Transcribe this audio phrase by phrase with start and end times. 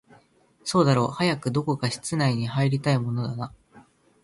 [0.63, 3.53] そうだろう、早くどこか室の中に入りたいもんだな